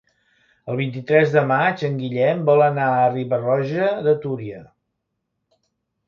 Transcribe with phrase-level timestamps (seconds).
[0.71, 4.63] El vint-i-tres de maig en Guillem vol anar a Riba-roja de Túria.